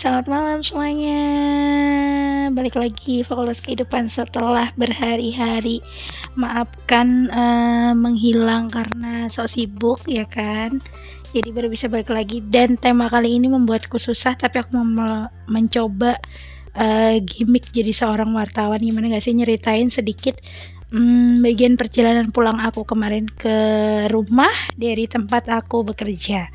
selamat 0.00 0.32
malam 0.32 0.58
semuanya. 0.64 1.20
Balik 2.56 2.80
lagi 2.80 3.20
Fakultas 3.20 3.60
Kehidupan 3.60 4.08
setelah 4.08 4.72
berhari-hari. 4.72 5.84
Maafkan 6.40 7.28
uh, 7.28 7.92
menghilang 7.92 8.72
karena 8.72 9.28
sok 9.28 9.52
sibuk 9.52 10.00
ya 10.08 10.24
kan? 10.24 10.80
Jadi 11.36 11.52
baru 11.52 11.68
bisa 11.68 11.92
balik 11.92 12.08
lagi. 12.08 12.40
Dan 12.40 12.80
tema 12.80 13.12
kali 13.12 13.36
ini 13.36 13.52
membuatku 13.52 14.00
susah 14.00 14.40
Tapi 14.40 14.64
aku 14.64 14.72
mau 14.80 15.28
mencoba 15.44 16.16
uh, 16.80 17.20
gimmick 17.20 17.68
jadi 17.68 17.92
seorang 17.92 18.32
wartawan. 18.32 18.80
Gimana 18.80 19.12
gak 19.12 19.20
sih 19.20 19.36
nyeritain 19.36 19.92
sedikit 19.92 20.40
um, 20.96 21.44
bagian 21.44 21.76
perjalanan 21.76 22.32
pulang 22.32 22.56
aku 22.56 22.88
kemarin 22.88 23.28
ke 23.28 23.52
rumah 24.08 24.72
Dari 24.80 25.04
tempat 25.12 25.44
aku 25.52 25.84
bekerja 25.84 26.48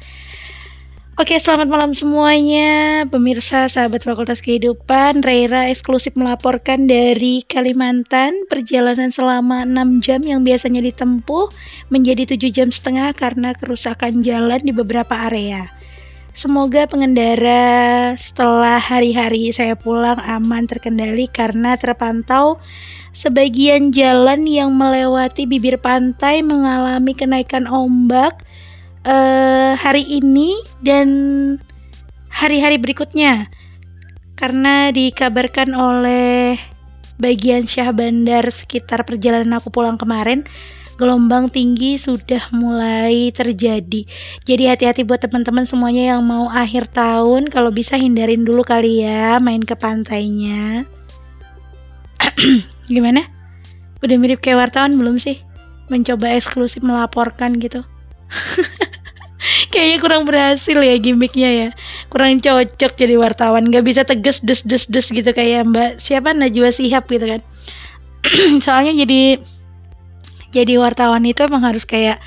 Oke, 1.15 1.39
selamat 1.39 1.71
malam 1.71 1.91
semuanya, 1.95 3.07
pemirsa 3.07 3.71
sahabat 3.71 4.03
Fakultas 4.03 4.43
Kehidupan. 4.43 5.23
Reira 5.23 5.71
eksklusif 5.71 6.11
melaporkan 6.19 6.91
dari 6.91 7.39
Kalimantan, 7.47 8.43
perjalanan 8.51 9.15
selama 9.15 9.63
6 9.63 10.03
jam 10.03 10.19
yang 10.27 10.43
biasanya 10.43 10.83
ditempuh 10.83 11.55
menjadi 11.87 12.35
7 12.35 12.51
jam 12.51 12.67
setengah 12.67 13.15
karena 13.15 13.55
kerusakan 13.55 14.27
jalan 14.27 14.59
di 14.59 14.75
beberapa 14.75 15.15
area. 15.31 15.71
Semoga 16.35 16.83
pengendara 16.83 18.11
setelah 18.19 18.75
hari-hari 18.75 19.55
saya 19.55 19.79
pulang 19.79 20.19
aman 20.19 20.67
terkendali 20.67 21.31
karena 21.31 21.79
terpantau 21.79 22.59
sebagian 23.15 23.95
jalan 23.95 24.43
yang 24.43 24.75
melewati 24.75 25.47
bibir 25.47 25.79
pantai 25.79 26.43
mengalami 26.43 27.15
kenaikan 27.15 27.71
ombak 27.71 28.43
uh, 29.05 29.77
hari 29.77 30.03
ini 30.03 30.59
dan 30.81 31.07
hari-hari 32.27 32.81
berikutnya 32.81 33.47
karena 34.35 34.91
dikabarkan 34.91 35.71
oleh 35.71 36.59
bagian 37.15 37.63
Syah 37.63 37.95
Bandar 37.95 38.43
sekitar 38.51 39.07
perjalanan 39.07 39.55
aku 39.63 39.71
pulang 39.71 39.95
kemarin 39.95 40.43
gelombang 40.95 41.51
tinggi 41.51 41.99
sudah 41.99 42.51
mulai 42.55 43.31
terjadi. 43.35 44.07
Jadi 44.47 44.63
hati-hati 44.63 45.03
buat 45.03 45.19
teman-teman 45.19 45.67
semuanya 45.67 46.15
yang 46.15 46.23
mau 46.23 46.47
akhir 46.47 46.87
tahun 46.95 47.51
kalau 47.51 47.71
bisa 47.71 47.99
hindarin 47.99 48.47
dulu 48.47 48.63
kali 48.63 49.03
ya 49.03 49.35
main 49.43 49.59
ke 49.59 49.75
pantainya. 49.75 50.87
Gimana? 52.91 53.27
Udah 53.99 54.15
mirip 54.15 54.39
kayak 54.39 54.71
wartawan 54.71 54.95
belum 54.95 55.19
sih? 55.19 55.43
Mencoba 55.91 56.31
eksklusif 56.31 56.79
melaporkan 56.79 57.59
gitu. 57.59 57.83
kayaknya 59.71 59.97
kurang 60.01 60.23
berhasil 60.27 60.77
ya 60.77 60.95
gimmicknya 60.97 61.49
ya. 61.49 61.69
Kurang 62.11 62.41
cocok 62.41 62.91
jadi 62.95 63.15
wartawan. 63.19 63.67
Nggak 63.69 63.85
bisa 63.85 64.01
tegas 64.03 64.41
des 64.41 64.61
des 64.63 64.83
des 64.87 65.07
gitu 65.07 65.31
kayak 65.31 65.67
mbak 65.69 66.01
siapa? 66.01 66.31
Najwa 66.33 66.69
Sihab 66.71 67.05
gitu 67.07 67.25
kan. 67.25 67.41
Soalnya 68.65 68.93
jadi 69.05 69.39
jadi 70.55 70.79
wartawan 70.79 71.23
itu 71.27 71.43
emang 71.43 71.67
harus 71.67 71.83
kayak 71.83 72.23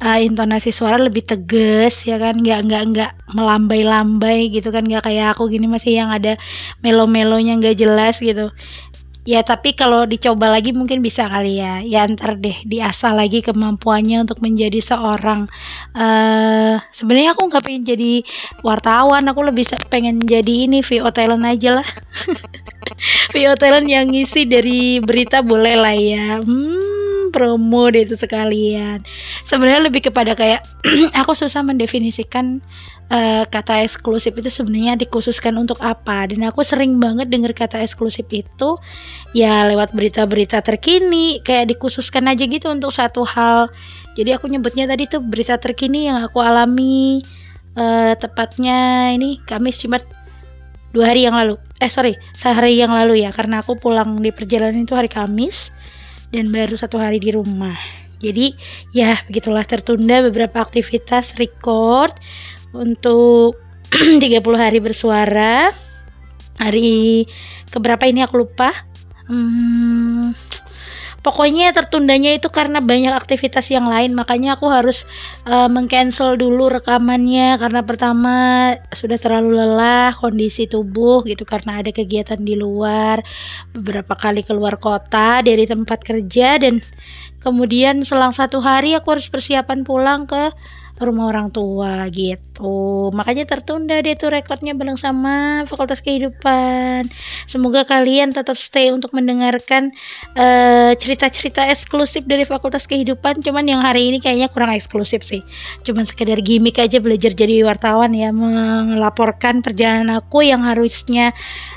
uh, 0.00 0.18
intonasi 0.20 0.72
suara 0.72 0.96
lebih 0.96 1.24
tegas 1.24 2.04
ya 2.08 2.16
kan. 2.16 2.40
Nggak 2.40 2.60
nggak 2.68 2.82
nggak 2.92 3.10
melambai-lambai 3.36 4.48
gitu 4.50 4.72
kan. 4.72 4.84
Nggak 4.84 5.08
kayak 5.12 5.36
aku 5.36 5.52
gini 5.52 5.68
masih 5.68 5.96
yang 6.00 6.10
ada 6.12 6.40
melo-melonya 6.80 7.56
nggak 7.60 7.76
jelas 7.76 8.20
gitu 8.20 8.52
ya 9.26 9.42
tapi 9.42 9.74
kalau 9.74 10.06
dicoba 10.06 10.48
lagi 10.48 10.72
mungkin 10.72 11.02
bisa 11.04 11.26
kali 11.26 11.60
ya. 11.60 11.82
Ya 11.84 12.06
ntar 12.06 12.38
deh 12.40 12.56
diasah 12.64 13.12
lagi 13.12 13.42
kemampuannya 13.42 14.24
untuk 14.24 14.40
menjadi 14.40 14.80
seorang 14.80 15.50
uh, 15.92 16.80
sebenarnya 16.94 17.34
aku 17.36 17.42
nggak 17.50 17.64
pengen 17.66 17.84
jadi 17.84 18.12
wartawan. 18.62 19.26
Aku 19.28 19.44
lebih 19.44 19.66
pengen 19.92 20.22
jadi 20.24 20.70
ini 20.70 20.80
VO 20.80 21.10
talent 21.12 21.44
aja 21.44 21.82
lah. 21.82 21.88
VO 23.34 23.52
talent 23.58 23.90
yang 23.90 24.08
ngisi 24.08 24.48
dari 24.48 25.02
berita 25.02 25.42
boleh 25.42 25.74
lah 25.76 25.96
ya. 25.98 26.40
Hmm 26.40 26.95
promo 27.36 27.92
deh 27.92 28.08
itu 28.08 28.16
sekalian. 28.16 29.04
Sebenarnya 29.44 29.92
lebih 29.92 30.08
kepada 30.08 30.32
kayak 30.32 30.64
aku 31.20 31.36
susah 31.36 31.60
mendefinisikan 31.60 32.64
uh, 33.12 33.44
kata 33.44 33.84
eksklusif 33.84 34.32
itu 34.32 34.48
sebenarnya 34.48 34.96
dikhususkan 34.96 35.52
untuk 35.60 35.76
apa. 35.84 36.24
Dan 36.32 36.48
aku 36.48 36.64
sering 36.64 36.96
banget 36.96 37.28
dengar 37.28 37.52
kata 37.52 37.84
eksklusif 37.84 38.24
itu 38.32 38.80
ya 39.36 39.68
lewat 39.68 39.92
berita-berita 39.92 40.64
terkini 40.64 41.44
kayak 41.44 41.76
dikhususkan 41.76 42.24
aja 42.32 42.48
gitu 42.48 42.72
untuk 42.72 42.88
satu 42.88 43.28
hal. 43.28 43.68
Jadi 44.16 44.32
aku 44.32 44.48
nyebutnya 44.48 44.88
tadi 44.88 45.04
tuh 45.04 45.20
berita 45.20 45.60
terkini 45.60 46.08
yang 46.08 46.24
aku 46.24 46.40
alami 46.40 47.20
uh, 47.76 48.16
tepatnya 48.16 49.12
ini 49.12 49.36
Kamis 49.44 49.84
Jumat 49.84 50.00
dua 50.96 51.12
hari 51.12 51.28
yang 51.28 51.36
lalu. 51.36 51.60
Eh 51.76 51.92
sorry 51.92 52.16
sehari 52.32 52.80
yang 52.80 52.96
lalu 52.96 53.20
ya 53.20 53.30
karena 53.36 53.60
aku 53.60 53.76
pulang 53.76 54.24
di 54.24 54.32
perjalanan 54.32 54.88
itu 54.88 54.96
hari 54.96 55.12
Kamis 55.12 55.68
dan 56.36 56.52
baru 56.52 56.76
satu 56.76 57.00
hari 57.00 57.16
di 57.16 57.32
rumah. 57.32 57.80
Jadi 58.20 58.52
ya 58.92 59.16
begitulah 59.24 59.64
tertunda 59.64 60.20
beberapa 60.20 60.60
aktivitas 60.60 61.40
record 61.40 62.12
untuk 62.76 63.56
30 64.20 64.20
hari 64.52 64.78
bersuara. 64.84 65.72
Hari 66.60 67.24
keberapa 67.72 68.04
ini 68.04 68.24
aku 68.24 68.44
lupa? 68.44 68.72
Hmm, 69.28 70.36
pokoknya 71.26 71.74
tertundanya 71.74 72.38
itu 72.38 72.46
karena 72.54 72.78
banyak 72.78 73.10
aktivitas 73.10 73.66
yang 73.74 73.90
lain 73.90 74.14
makanya 74.14 74.54
aku 74.54 74.70
harus 74.70 75.10
uh, 75.42 75.66
mengcancel 75.66 76.38
dulu 76.38 76.70
rekamannya 76.70 77.58
karena 77.58 77.82
pertama 77.82 78.36
sudah 78.94 79.18
terlalu 79.18 79.58
lelah 79.58 80.14
kondisi 80.14 80.70
tubuh 80.70 81.26
gitu 81.26 81.42
karena 81.42 81.82
ada 81.82 81.90
kegiatan 81.90 82.38
di 82.38 82.54
luar 82.54 83.26
beberapa 83.74 84.14
kali 84.14 84.46
keluar 84.46 84.78
kota 84.78 85.42
dari 85.42 85.66
tempat 85.66 86.06
kerja 86.06 86.62
dan 86.62 86.78
kemudian 87.42 88.06
selang 88.06 88.30
satu 88.30 88.62
hari 88.62 88.94
aku 88.94 89.18
harus 89.18 89.26
persiapan 89.26 89.82
pulang 89.82 90.30
ke 90.30 90.54
rumah 90.96 91.28
orang 91.28 91.52
tua 91.52 92.08
gitu. 92.08 93.12
Makanya 93.12 93.44
tertunda 93.44 94.00
deh 94.00 94.16
tuh 94.16 94.32
rekodnya 94.32 94.72
bareng 94.72 94.96
sama 94.96 95.66
Fakultas 95.68 96.00
Kehidupan. 96.00 97.04
Semoga 97.44 97.84
kalian 97.84 98.32
tetap 98.32 98.56
stay 98.56 98.88
untuk 98.88 99.12
mendengarkan 99.12 99.92
cerita 100.96 101.16
cerita-cerita 101.16 101.72
eksklusif 101.72 102.28
dari 102.28 102.44
Fakultas 102.44 102.84
Kehidupan. 102.84 103.40
Cuman 103.40 103.64
yang 103.64 103.80
hari 103.80 104.12
ini 104.12 104.20
kayaknya 104.20 104.52
kurang 104.52 104.72
eksklusif 104.76 105.24
sih. 105.24 105.40
Cuman 105.82 106.04
sekedar 106.04 106.38
gimmick 106.44 106.76
aja 106.76 107.00
belajar 107.00 107.32
jadi 107.32 107.64
wartawan 107.64 108.12
ya 108.12 108.30
melaporkan 108.30 109.64
perjalanan 109.64 110.20
aku 110.20 110.44
yang 110.44 110.62
harusnya 110.62 111.32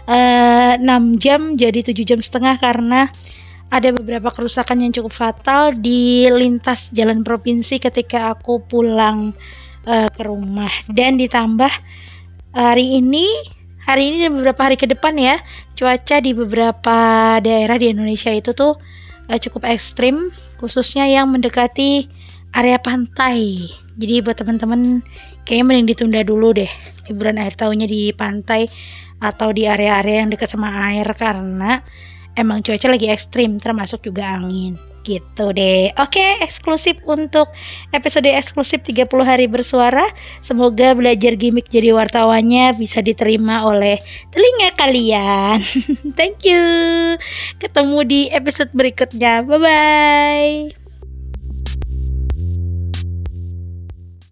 uh, 0.06 0.76
6 0.76 1.24
jam 1.24 1.56
jadi 1.56 1.80
7 1.82 1.96
jam 2.04 2.20
setengah 2.20 2.60
karena 2.60 3.08
ada 3.70 3.94
beberapa 3.94 4.34
kerusakan 4.34 4.82
yang 4.82 4.92
cukup 4.94 5.14
fatal 5.14 5.74
di 5.78 6.26
lintas 6.30 6.90
jalan 6.90 7.22
provinsi 7.22 7.78
ketika 7.78 8.34
aku 8.34 8.66
pulang 8.66 9.38
uh, 9.86 10.10
ke 10.10 10.22
rumah. 10.26 10.74
Dan 10.90 11.22
ditambah 11.22 11.70
hari 12.58 12.98
ini 12.98 13.30
hari 13.86 14.14
ini 14.14 14.26
dan 14.26 14.38
beberapa 14.38 14.70
hari 14.70 14.78
ke 14.78 14.86
depan 14.90 15.18
ya 15.18 15.38
cuaca 15.78 16.18
di 16.22 16.34
beberapa 16.34 16.98
daerah 17.42 17.78
di 17.78 17.94
Indonesia 17.94 18.34
itu 18.34 18.58
tuh 18.58 18.78
uh, 19.30 19.38
cukup 19.38 19.70
ekstrim 19.70 20.34
khususnya 20.58 21.06
yang 21.06 21.30
mendekati 21.30 22.10
area 22.58 22.82
pantai. 22.82 23.70
Jadi 24.00 24.26
buat 24.26 24.38
teman-teman 24.38 25.06
kayaknya 25.46 25.66
mending 25.66 25.88
ditunda 25.94 26.22
dulu 26.26 26.58
deh 26.58 26.72
liburan 27.06 27.38
akhir 27.38 27.66
tahunnya 27.66 27.86
di 27.90 28.14
pantai 28.18 28.66
atau 29.20 29.52
di 29.52 29.68
area-area 29.68 30.24
yang 30.24 30.30
dekat 30.32 30.48
sama 30.56 30.72
air 30.90 31.06
karena 31.18 31.84
emang 32.40 32.64
cuaca 32.64 32.88
lagi 32.88 33.12
ekstrim 33.12 33.60
termasuk 33.60 34.08
juga 34.08 34.40
angin. 34.40 34.80
Gitu 35.04 35.46
deh. 35.56 35.96
Oke 35.96 36.22
eksklusif 36.44 37.00
untuk 37.08 37.48
episode 37.96 38.28
eksklusif 38.28 38.84
30 38.84 39.08
hari 39.24 39.46
bersuara. 39.48 40.04
Semoga 40.44 40.96
belajar 40.96 41.40
gimmick 41.40 41.72
jadi 41.72 41.96
wartawannya 41.96 42.76
bisa 42.76 43.00
diterima 43.00 43.64
oleh 43.64 44.00
telinga 44.32 44.76
kalian. 44.76 45.64
Thank 46.20 46.44
you. 46.44 46.64
Ketemu 47.64 48.00
di 48.08 48.22
episode 48.32 48.72
berikutnya. 48.76 49.44
Bye 49.44 49.60
bye 49.60 50.89